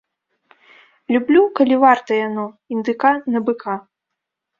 Люблю, 1.15 1.43
калі 1.59 1.75
варта 1.83 2.17
яно, 2.27 2.45
індыка 2.77 3.11
на 3.35 3.39
быка. 3.51 3.77